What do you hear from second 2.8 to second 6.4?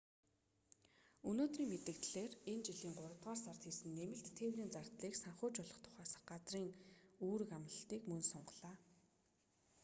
гуравдугаар сард хийсэн нэмэлт тээврийн зардлыг санхүүжүүлэх тухай засгийн